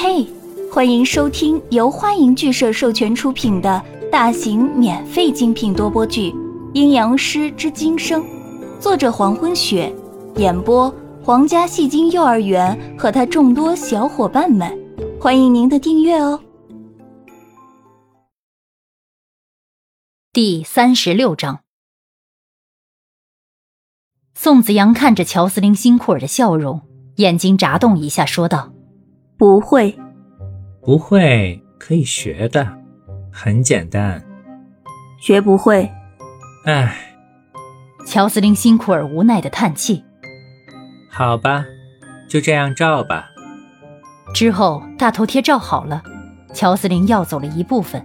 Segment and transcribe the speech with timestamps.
[0.00, 0.24] 嘿，
[0.72, 6.30] 欢迎收听由欢迎剧社授权出品的大型免费精品多播剧
[6.72, 8.22] 《阴阳师之今生》，
[8.78, 9.92] 作者黄昏雪，
[10.36, 10.88] 演播
[11.20, 14.72] 皇家戏精幼儿园和他众多小伙伴们，
[15.20, 16.40] 欢迎您的订阅哦。
[20.32, 21.64] 第三十六章，
[24.32, 26.82] 宋子阳看着乔斯林辛库尔的笑容，
[27.16, 28.77] 眼睛眨动一下，说道。
[29.38, 29.96] 不会，
[30.82, 32.68] 不会，可以学的，
[33.30, 34.20] 很简单。
[35.20, 35.88] 学不会，
[36.64, 36.92] 唉。
[38.04, 40.04] 乔司令辛苦而无奈的叹气。
[41.08, 41.64] 好吧，
[42.28, 43.26] 就这样照吧。
[44.34, 46.02] 之后大头贴照好了，
[46.52, 48.04] 乔司令要走了一部分。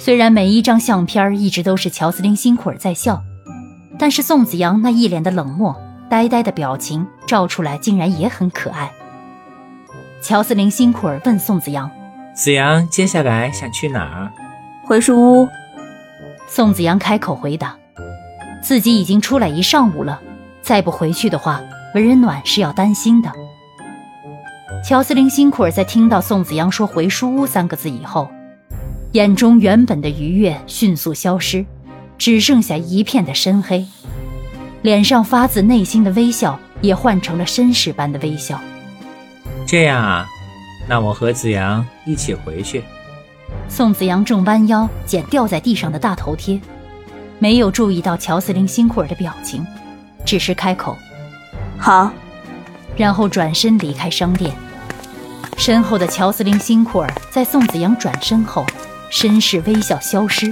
[0.00, 3.22] 虽然每一张相片一直都是乔司令辛苦尔在笑，
[3.98, 5.76] 但是宋子阳那一脸的冷漠、
[6.08, 8.90] 呆呆的表情照出来，竟然也很可爱。
[10.20, 11.88] 乔斯林辛苦尔问宋子阳
[12.34, 14.32] ：“子阳，接下来想去哪儿
[14.84, 15.48] ？”“回书屋。”
[16.48, 17.76] 宋子阳开口回答
[18.60, 20.20] ：“自己已经出来一上午了，
[20.60, 21.60] 再不回去的话，
[21.94, 23.32] 文人暖是要担心的。”
[24.84, 28.28] 乔斯林辛苦尔在听到宋子阳说“回书屋”三个字以后，
[29.12, 31.64] 眼中原本的愉悦迅速消失，
[32.18, 33.86] 只剩下一片的深黑，
[34.82, 38.60] 脸上发自内心的微笑也换成了绅士般的微笑。
[39.68, 40.26] 这样啊，
[40.88, 42.82] 那我和子阳一起回去。
[43.68, 46.58] 宋子阳正弯腰捡掉在地上的大头贴，
[47.38, 49.66] 没有注意到乔司令辛库尔的表情，
[50.24, 50.96] 只是开口
[51.78, 52.10] ：“好。”
[52.96, 54.56] 然后转身离开商店。
[55.58, 58.64] 身后的乔司令辛库尔在宋子阳转身后，
[59.12, 60.50] 绅士微笑消失，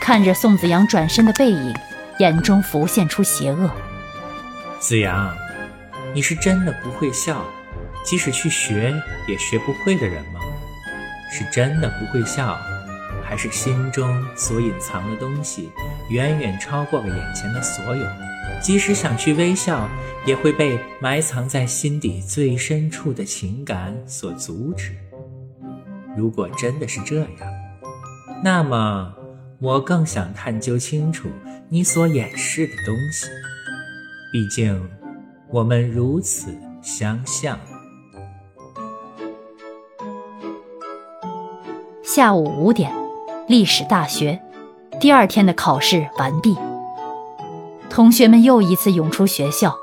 [0.00, 1.74] 看着宋子阳转身的背影，
[2.18, 3.70] 眼中浮现出邪恶。
[4.78, 5.30] 子阳，
[6.14, 7.44] 你是真的不会笑？
[8.04, 8.94] 即使去学
[9.28, 10.40] 也学不会的人吗？
[11.32, 12.58] 是真的不会笑，
[13.22, 15.70] 还是心中所隐藏的东西
[16.08, 18.04] 远远超过了眼前的所有？
[18.60, 19.88] 即使想去微笑，
[20.26, 24.92] 也会被埋藏在心底最深处的情感所阻止。
[26.16, 27.28] 如果真的是这样，
[28.42, 29.14] 那么
[29.60, 31.28] 我更想探究清楚
[31.68, 33.28] 你所掩饰的东西。
[34.32, 34.90] 毕竟，
[35.48, 36.52] 我们如此
[36.82, 37.56] 相像。
[42.12, 42.90] 下午五点，
[43.46, 44.40] 历史大学，
[44.98, 46.58] 第二天的考试完毕。
[47.88, 49.76] 同学们又一次涌出学校。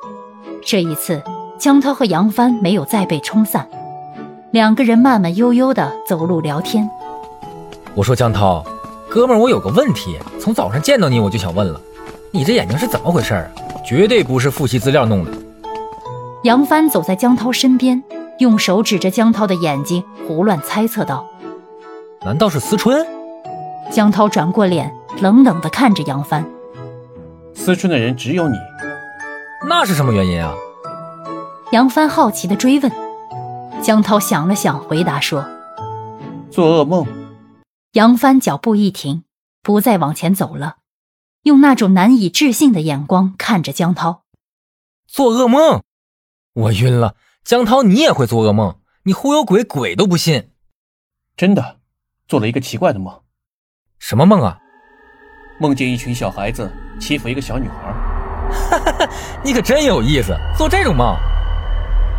[0.62, 1.24] 这一次，
[1.58, 3.66] 江涛和杨帆没有再被冲散，
[4.52, 6.90] 两个人慢慢悠悠的走路聊天。
[7.96, 8.62] 我说江涛，
[9.08, 11.80] 哥们儿，我有个问题，从早上见到你我就想问了，
[12.32, 13.48] 你这眼睛是怎么回事啊？
[13.86, 15.32] 绝对不是复习资料弄的。
[16.44, 18.04] 杨帆走在江涛身边，
[18.40, 21.26] 用手指着江涛的眼睛，胡乱猜测道。
[22.22, 23.06] 难道是思春？
[23.92, 26.46] 江涛转过脸，冷冷地看着杨帆。
[27.54, 28.58] 思春的人只有你，
[29.68, 30.54] 那是什么原因啊？
[31.72, 32.92] 杨帆好奇地追问。
[33.82, 35.48] 江涛想了想，回答说
[36.52, 37.06] ：“做噩梦。”
[37.94, 39.24] 杨帆脚步一停，
[39.62, 40.78] 不再往前走了，
[41.44, 44.24] 用那种难以置信的眼光看着江涛。
[45.08, 45.82] 做噩梦？
[46.54, 47.16] 我晕了！
[47.44, 48.80] 江涛，你也会做噩梦？
[49.04, 50.50] 你忽悠鬼，鬼都不信。
[51.38, 51.77] 真的。
[52.28, 53.22] 做了一个奇怪的梦，
[54.00, 54.60] 什么梦啊？
[55.60, 57.94] 梦见一群小孩子欺负一个小女孩。
[58.50, 59.10] 哈哈，
[59.44, 61.16] 你可真有意思，做这种梦。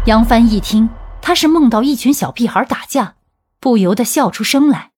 [0.07, 0.89] 杨帆一听
[1.21, 3.17] 他是梦到一群小屁孩打架，
[3.61, 4.93] 不由得笑出声来。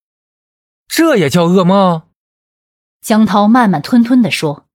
[0.86, 2.02] 这也叫噩梦？
[3.00, 4.66] 江涛慢慢吞吞地说：“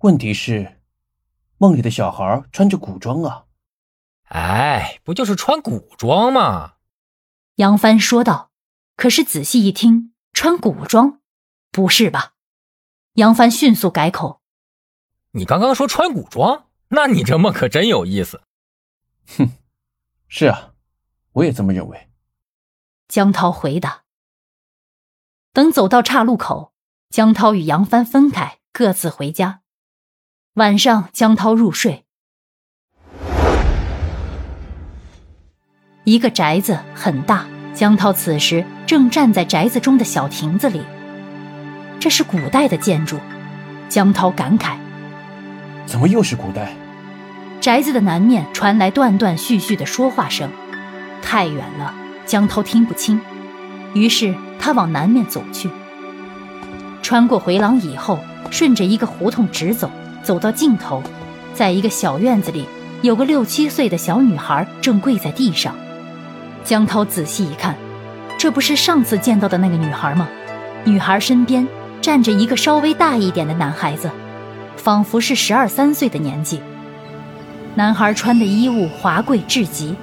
[0.00, 0.80] 问题是，
[1.56, 3.44] 梦里的小孩穿着古装啊。”
[4.28, 6.74] 哎，不就是穿古装吗？
[7.56, 8.47] 杨帆说道。
[8.98, 11.20] 可是仔细一听，穿古装，
[11.70, 12.34] 不是吧？
[13.12, 14.40] 杨帆迅速改口
[15.30, 18.42] ：“你刚刚说穿古装，那你这梦可真有意思。”
[19.38, 19.52] 哼，
[20.26, 20.72] 是啊，
[21.34, 22.10] 我也这么认为。
[23.06, 24.02] 江涛回答。
[25.52, 26.72] 等走到岔路口，
[27.08, 29.62] 江涛与杨帆分开，各自回家。
[30.54, 32.04] 晚上，江涛入睡。
[36.02, 37.48] 一个宅子很大。
[37.78, 40.82] 江涛此时正站在宅子中的小亭子里，
[42.00, 43.16] 这是古代的建筑。
[43.88, 44.72] 江涛感慨
[45.86, 46.74] ：“怎么又是古代？”
[47.62, 50.50] 宅子的南面传来断断续续的说话声，
[51.22, 51.94] 太远了，
[52.26, 53.20] 江涛听不清。
[53.94, 55.70] 于是他往南面走去。
[57.00, 58.18] 穿过回廊以后，
[58.50, 59.88] 顺着一个胡同直走，
[60.24, 61.00] 走到尽头，
[61.54, 62.66] 在一个小院子里，
[63.02, 65.72] 有个六七岁的小女孩正跪在地上。
[66.68, 67.74] 江涛仔细一看，
[68.36, 70.28] 这不是上次见到的那个女孩吗？
[70.84, 71.66] 女孩身边
[72.02, 74.10] 站着一个稍微大一点的男孩子，
[74.76, 76.60] 仿佛是十二三岁的年纪。
[77.74, 79.96] 男孩穿的衣物华贵至极，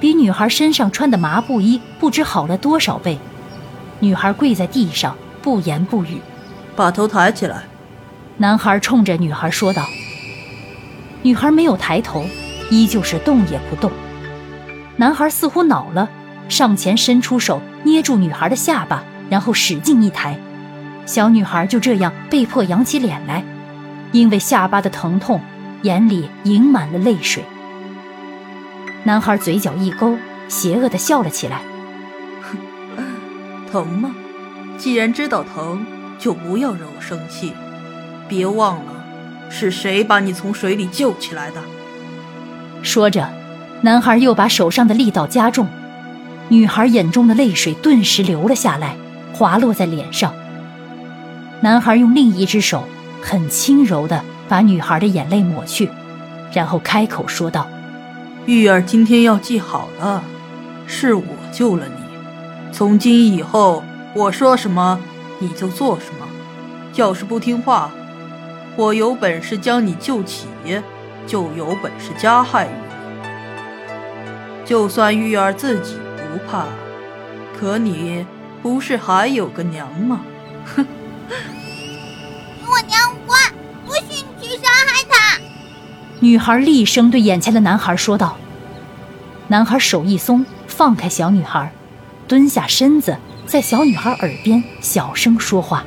[0.00, 3.18] 比女孩身上穿的麻布衣不知好了多少倍。
[4.00, 6.22] 女孩跪在地上，不言不语。
[6.74, 7.64] 把头抬起来。
[8.38, 9.86] 男孩冲着女孩说道。
[11.20, 12.24] 女孩没有抬头，
[12.70, 13.92] 依旧是动也不动。
[15.00, 16.10] 男孩似乎恼了，
[16.48, 20.36] 上前伸出手捏住女孩的下巴，然后使劲一抬，
[21.06, 23.44] 小女孩就这样被迫扬起脸来，
[24.10, 25.40] 因为下巴的疼痛，
[25.82, 27.44] 眼里盈满了泪水。
[29.04, 30.18] 男孩嘴角一勾，
[30.48, 31.62] 邪恶的笑了起来
[33.70, 34.10] ：“疼吗？
[34.78, 35.86] 既然知道疼，
[36.18, 37.52] 就不要惹我生气。
[38.28, 39.04] 别忘了，
[39.48, 41.62] 是谁把你从水里救起来的。”
[42.82, 43.37] 说着。
[43.80, 45.68] 男孩又把手上的力道加重，
[46.48, 48.96] 女孩眼中的泪水顿时流了下来，
[49.32, 50.34] 滑落在脸上。
[51.60, 52.84] 男孩用另一只手
[53.22, 55.88] 很轻柔地把女孩的眼泪抹去，
[56.52, 57.68] 然后开口说道
[58.46, 60.24] ：“玉儿，今天要记好了，
[60.88, 61.22] 是我
[61.52, 62.72] 救了你。
[62.72, 64.98] 从今以后，我说什么
[65.38, 66.26] 你就做什么。
[66.96, 67.92] 要是不听话，
[68.74, 70.46] 我有本事将你救起，
[71.28, 72.70] 就有本事加害你。”
[74.68, 76.66] 就算玉儿自己不怕，
[77.58, 78.26] 可你
[78.62, 80.20] 不是还有个娘吗？
[80.66, 80.86] 哼！
[82.68, 83.40] 我娘无关，
[83.86, 85.40] 不许你去伤害她！
[86.20, 88.36] 女孩厉声对眼前的男孩说道。
[89.46, 91.72] 男孩手一松，放开小女孩，
[92.26, 93.16] 蹲下身子，
[93.46, 95.82] 在小女孩耳边小声说话。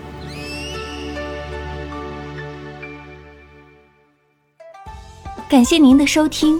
[5.48, 6.60] 感谢您的收听。